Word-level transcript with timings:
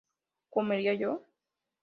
¿comería 0.53 0.93
yo? 1.01 1.11